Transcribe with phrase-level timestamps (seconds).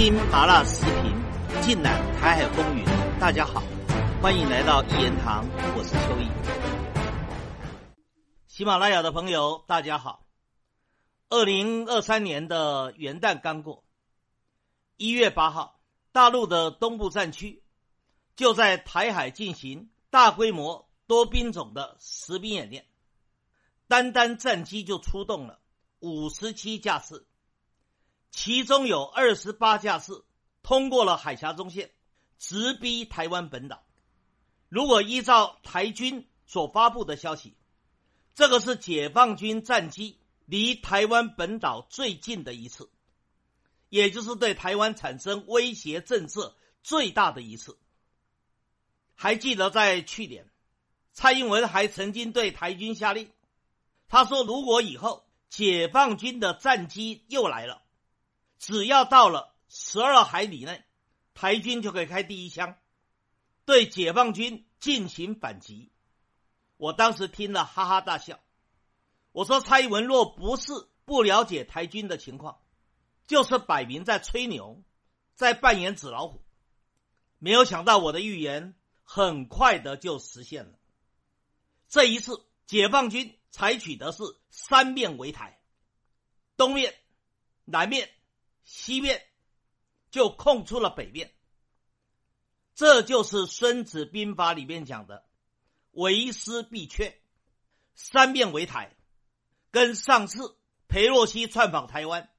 [0.00, 2.82] 听麻辣时评，尽览台海风云。
[3.20, 3.62] 大家好，
[4.22, 6.26] 欢迎来到一言堂，我是邱毅。
[8.46, 10.26] 喜马拉雅的朋友，大家好。
[11.28, 13.84] 二零二三年的元旦刚过，
[14.96, 15.82] 一月八号，
[16.12, 17.62] 大陆的东部战区
[18.36, 22.86] 就在台海进行大规模多兵种的实兵演练，
[23.86, 25.60] 单单战机就出动了
[25.98, 27.26] 五十七架次。
[28.30, 30.24] 其中有二十八架次
[30.62, 31.90] 通过了海峡中线，
[32.38, 33.84] 直逼台湾本岛。
[34.68, 37.56] 如果依照台军所发布的消息，
[38.34, 42.90] 这个是解放军战机离台湾本岛最近的一次，
[43.88, 47.78] 也就是对台湾产生威胁震慑最大的一次。
[49.14, 50.48] 还记得在去年，
[51.12, 53.30] 蔡英文还曾经对台军下令，
[54.08, 57.82] 他说：“如果以后解放军的战机又来了。”
[58.60, 60.84] 只要到了十二海里内，
[61.32, 62.76] 台军就可以开第一枪，
[63.64, 65.90] 对解放军进行反击。
[66.76, 68.38] 我当时听了哈哈大笑。
[69.32, 70.72] 我说蔡英文若不是
[71.06, 72.60] 不了解台军的情况，
[73.26, 74.82] 就是摆明在吹牛，
[75.34, 76.42] 在扮演纸老虎。
[77.38, 78.74] 没有想到我的预言
[79.04, 80.78] 很快的就实现了。
[81.88, 85.58] 这一次解放军采取的是三面围台，
[86.58, 86.94] 东面、
[87.64, 88.10] 南面。
[88.72, 89.26] 西面
[90.12, 91.34] 就空出了北面，
[92.76, 95.24] 这就是《孙子兵法》里面讲的
[95.90, 97.20] “为师必缺”，
[97.96, 98.94] 三面围台，
[99.72, 102.30] 跟上次裴洛西窜访台湾，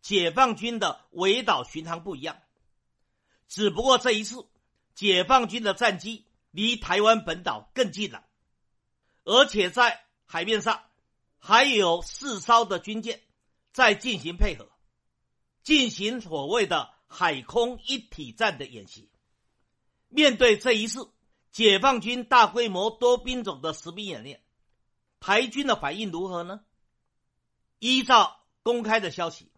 [0.00, 2.40] 解放军的围岛巡航不一样。
[3.48, 4.46] 只不过这一次，
[4.94, 8.24] 解放军的战机离台湾本岛更近了，
[9.24, 10.84] 而且在海面上
[11.40, 13.20] 还有四艘的军舰
[13.72, 14.70] 在进行配合。
[15.68, 19.10] 进行所谓的海空一体战的演习。
[20.08, 21.10] 面对这一次
[21.52, 24.42] 解放军大规模多兵种的实兵演练，
[25.20, 26.62] 台军的反应如何呢？
[27.80, 29.52] 依照公开的消息，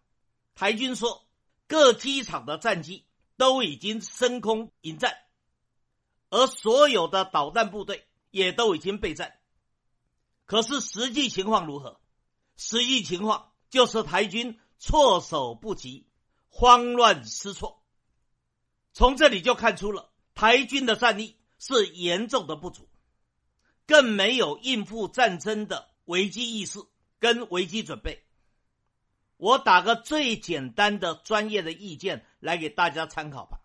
[0.53, 1.25] 台军说
[1.65, 3.05] 各机场的战机
[3.37, 5.17] 都已经升空迎战，
[6.29, 9.39] 而所有的导弹部队也都已经备战。
[10.45, 12.01] 可是实际情况如何？
[12.57, 14.59] 实际情况就是台军。
[14.81, 16.07] 措手不及，
[16.49, 17.83] 慌乱失措。
[18.93, 22.89] 从这里就看出了台军的战力是严重的不足，
[23.85, 26.79] 更没有应付战争的危机意识
[27.19, 28.25] 跟危机准备。
[29.37, 33.59] 我打个最简单的专业的意见来给大家参考吧。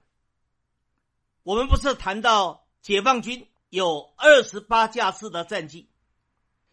[1.43, 5.89] 我们不是谈到解放军有二十八架次的战机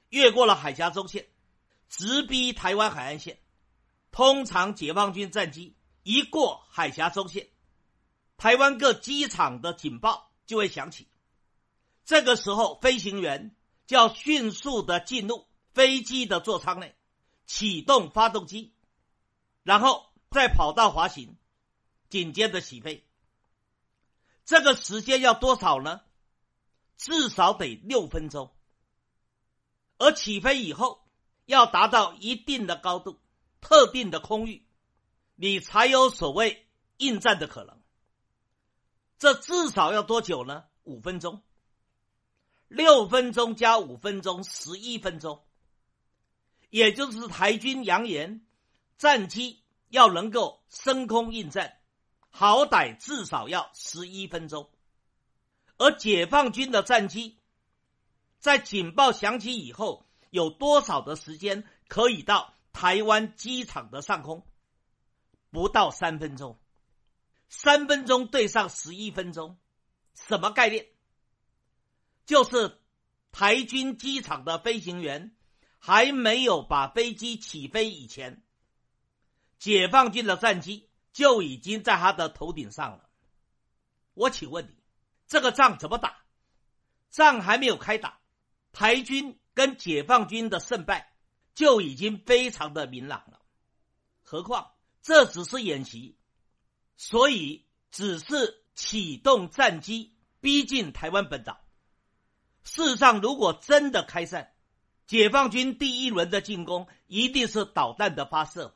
[0.10, 1.30] 越过了海峡中线，
[1.88, 3.40] 直逼台湾海岸线。
[4.14, 7.50] 通常解放军战机一过海峡中线，
[8.38, 11.08] 台湾各机场的警报就会响起。
[12.06, 13.56] 这个时候，飞行员
[13.88, 16.96] 就要迅速的进入飞机的座舱内，
[17.48, 18.76] 启动发动机，
[19.64, 21.36] 然后再跑道滑行，
[22.10, 23.04] 紧接着起飞。
[24.46, 26.02] 这个时间要多少呢？
[26.98, 28.54] 至少得六分钟。
[29.98, 31.04] 而起飞以后，
[31.46, 33.20] 要达到一定的高度。
[33.64, 34.66] 特定的空域，
[35.36, 37.82] 你才有所谓应战的可能。
[39.18, 40.66] 这至少要多久呢？
[40.84, 41.42] 五分钟，
[42.68, 45.44] 六分钟加五分钟，十一分钟。
[46.70, 48.46] 也就是台军扬言，
[48.98, 51.80] 战机要能够升空应战，
[52.30, 54.70] 好歹至少要十一分钟。
[55.78, 57.38] 而解放军的战机，
[58.40, 62.53] 在警报响起以后，有多少的时间可以到？
[62.74, 64.46] 台湾机场的上空
[65.52, 66.60] 不到三分钟，
[67.48, 69.58] 三分钟对上十一分钟，
[70.16, 70.88] 什么概念？
[72.26, 72.82] 就是
[73.32, 75.36] 台军机场的飞行员
[75.78, 78.44] 还没有把飞机起飞以前，
[79.60, 83.08] 解放军的战机就已经在他的头顶上了。
[84.16, 84.76] 我请问你，
[85.28, 86.24] 这个仗怎么打？
[87.12, 88.20] 仗还没有开打，
[88.72, 91.13] 台军跟解放军的胜败。
[91.56, 93.40] 就已经非常的明朗了，
[94.24, 94.72] 何况
[95.02, 96.18] 这只是演习，
[96.98, 101.62] 所以只是启动战机逼近台湾本岛。
[102.64, 104.54] 事实上，如果真的开战，
[105.06, 108.74] 解放军第一轮的进攻一定是导弹的发射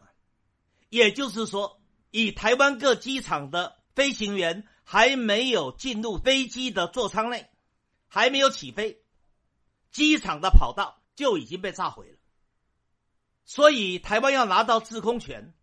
[0.89, 1.81] 也就是说，
[2.11, 7.49] 以台湾各机场的飞行员还没有进入飞机的座舱内，
[8.07, 9.01] 还没有起飞，
[9.91, 12.16] 机场的跑道就已经被炸毁了。
[13.47, 15.53] 所以，台湾要拿到制空权，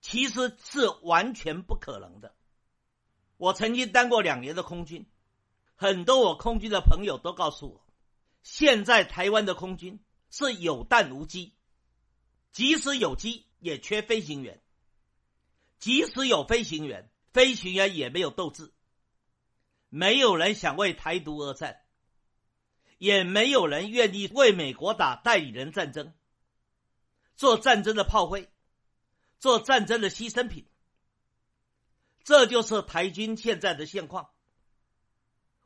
[0.00, 2.34] 其实是完全不可能的。
[3.36, 5.08] 我曾经当过两年的空军，
[5.76, 7.86] 很多我空军的朋友都告诉我，
[8.42, 11.54] 现在台湾的空军是有弹无机，
[12.50, 14.60] 即使有机也缺飞行员，
[15.78, 18.72] 即使有飞行员，飞行员也没有斗志，
[19.90, 21.82] 没有人想为台独而战，
[22.98, 26.12] 也没有人愿意为美国打代理人战争，
[27.38, 28.50] 做战争的炮灰，
[29.38, 30.66] 做战争的牺牲品。
[32.24, 34.28] 这就是台军现在的现况。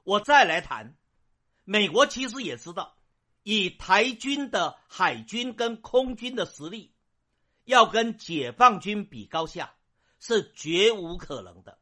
[0.04, 0.94] 我再来谈，
[1.64, 2.94] 美国其实也知道，
[3.42, 6.92] 以台军的海军跟空军的实力，
[7.64, 9.74] 要跟解放军比高下
[10.20, 11.78] 是绝无可能的。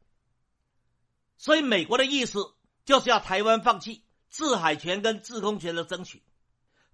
[1.35, 2.55] 所以美国的意思
[2.85, 6.23] 就是要台湾放弃制海权跟制空权的争取，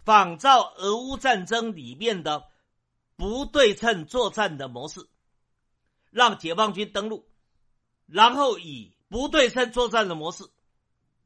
[0.03, 2.49] 仿照俄乌战争里面的
[3.17, 5.09] 不对称作战的模式，
[6.11, 7.27] 让解放军登陆。
[8.05, 10.45] 然后以不对称作战的模式，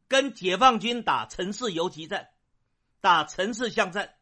[0.08, 2.30] 跟解放军打城市游击战，
[3.02, 4.16] 打城市巷战，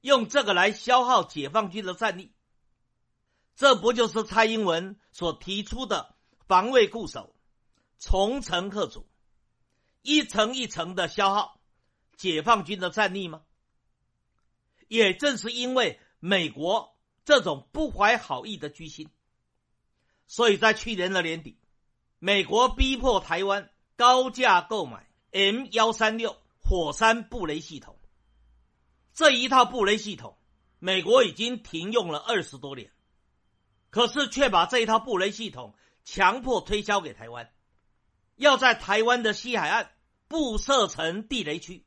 [0.00, 2.32] 用这个来消耗解放军的战力。
[3.54, 6.16] 这不就是蔡英文所提出的
[6.48, 7.36] 防卫固守、
[7.98, 9.06] 重城克主，
[10.02, 11.60] 一层一层的消耗
[12.16, 13.42] 解放军的战力吗？
[14.88, 19.08] 也正是因为美国这种不怀好意的居心，
[20.26, 21.58] 所以在去年的年底。
[22.22, 27.98] 美国逼迫台湾高价购买 M 幺三六火山布雷系统，
[29.14, 30.36] 这一套布雷系统，
[30.78, 32.92] 美国已经停用了二十多年，
[33.88, 35.74] 可是却把这一套布雷系统
[36.04, 37.50] 强迫推销给台湾，
[38.36, 39.90] 要在台湾的西海岸
[40.28, 41.86] 布设成地雷区。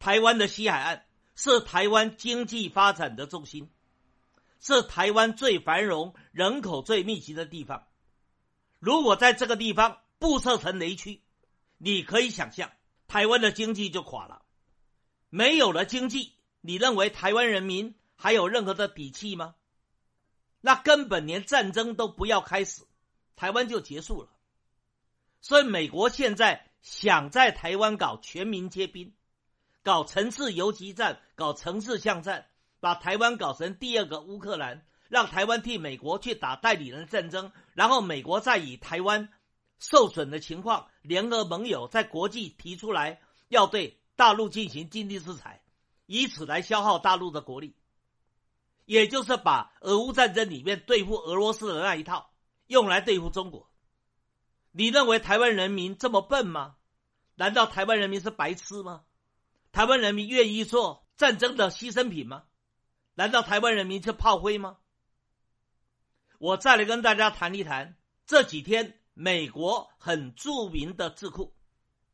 [0.00, 1.05] 台湾的西海岸
[1.36, 3.70] 是台湾经济发展的重心，
[4.58, 7.86] 是台湾最繁荣、人口最密集的地方。
[8.78, 11.22] 如果在这个地方布设成雷区，
[11.78, 12.72] 你可以想象，
[13.06, 14.42] 台湾的经济就垮了。
[15.28, 19.54] 没有了经济，你认为台湾人民还有任何的底气吗？
[20.62, 22.82] 那根本连战争都不要开始，
[23.36, 24.30] 台湾就结束了。
[25.42, 29.12] 所以，美国现在想在台湾搞全民皆兵，
[29.86, 32.48] 搞城市游击战，搞城市巷战，
[32.80, 34.84] 把台湾搞成第二个乌克兰。
[35.08, 39.28] 让台湾替美国去打代理人战争，然后美国再以台湾
[39.78, 45.62] 受损的情况，联合盟友在国际提出来要对大陆进行经济制裁，
[46.06, 47.76] 以此来消耗大陆的国力，
[48.86, 52.32] 也就是把俄乌战争里面对付俄罗斯的那一套
[52.66, 53.70] 用来对付中国。
[54.72, 56.74] 你认为台湾人民这么笨吗？
[57.36, 59.04] 难道台湾人民是白痴吗？
[59.76, 62.44] 台湾人民愿意做战争的牺牲品吗？
[63.12, 64.78] 难道台湾人民是炮灰吗？
[66.38, 71.54] 我再来跟大家谈一谈这几天美国很著名的智库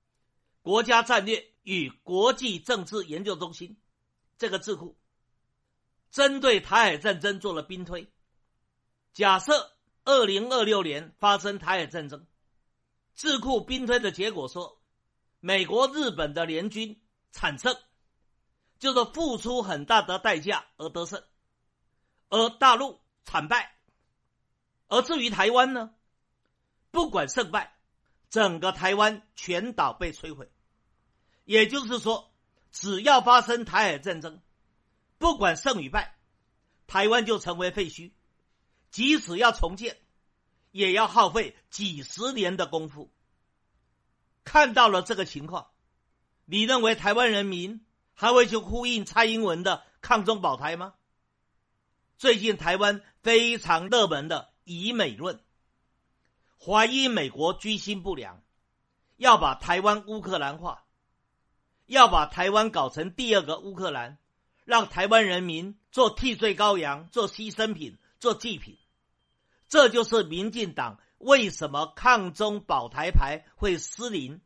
[0.61, 3.81] ——国家战略与国际政治研究中心。
[4.37, 4.99] 这个智库
[6.11, 8.13] 针对台海战争做了兵推。
[9.13, 12.27] 假设二零二六年发生台海战争，
[13.15, 14.83] 智库兵推的结果说，
[15.39, 17.01] 美国、日本的联军
[17.33, 17.77] 惨胜，
[18.79, 21.25] 就是付出很大的代价而得胜，
[22.29, 23.75] 而大陆惨败。
[24.87, 25.95] 而至于台湾呢？
[26.91, 27.75] 不管胜败，
[28.29, 30.53] 整个台湾全岛被摧毁。
[31.45, 32.31] 也就是说，
[32.71, 34.43] 只要发生台海战争，
[35.17, 36.19] 不管胜与败，
[36.87, 38.13] 台湾就成为废墟。
[38.91, 39.97] 即使要重建，
[40.71, 43.11] 也要耗费几十年的功夫。
[44.45, 45.72] 看到了这个情况，
[46.45, 47.85] 你认为台湾人民
[48.15, 50.95] 还会去呼应蔡英文的抗中保台吗？
[52.19, 54.53] 最近台湾非常热门的。
[54.65, 55.41] 以美论，
[56.57, 58.41] 怀疑美国居心不良，
[59.17, 60.85] 要把台湾乌克兰化，
[61.87, 64.19] 要把台湾搞成第二个乌克兰，
[64.65, 68.79] 让台湾人民做替罪羔羊、做牺牲品、做祭品。
[69.69, 74.41] 这就是民进党为什么抗中保台牌会失灵，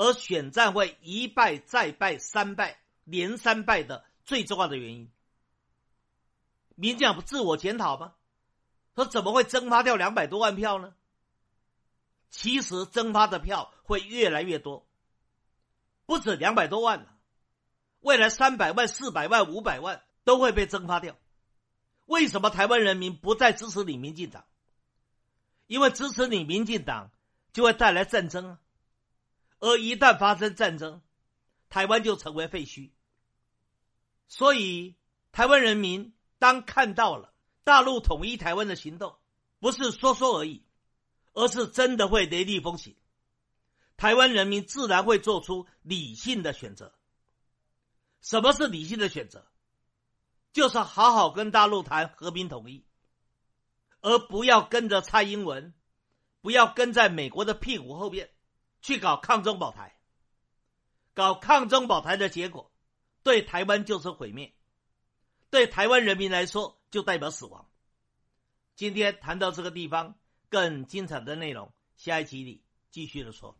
[0.00, 5.12] 而选战会一败再败、三败连三败的最重要的原因。
[6.74, 8.14] 民进党不自我检讨吗？
[8.94, 10.94] 说怎么会蒸发掉两百多万票呢？
[12.30, 14.88] 其实蒸发的票会越来越多，
[16.06, 17.18] 不止两百多万了，
[18.00, 21.14] 未来三百万、四百万、五百万都会被蒸发掉。
[22.06, 24.46] 为什么台湾人民不再支持你民进党？
[25.66, 27.10] 因为支持你民进党
[27.52, 28.60] 就会带来战争啊，
[29.60, 31.00] 而一旦发生战争，
[31.68, 32.90] 台湾就成为废墟。
[34.26, 34.96] 所以
[35.30, 37.32] 台湾人民当看到了。
[37.62, 39.16] 大陆统一台湾的行动
[39.60, 40.64] 不是说说而已，
[41.34, 42.96] 而是真的会雷厉风行。
[43.96, 46.92] 台湾人民自然会做出理性的选择。
[48.22, 49.46] 什么是理性的选择？
[50.52, 52.84] 就是好好跟大陆谈和平统一，
[54.00, 55.74] 而不要跟着蔡英文，
[56.40, 58.30] 不要跟在美国的屁股后边
[58.80, 59.98] 去搞抗中保台。
[61.12, 62.72] 搞抗中保台的结果，
[63.22, 64.54] 对台湾就是毁灭，
[65.50, 67.68] 对台湾人民来说就代表死亡。
[68.76, 70.18] 今天谈到这个地方，
[70.48, 73.58] 更精彩的内容，下一集里继续的说。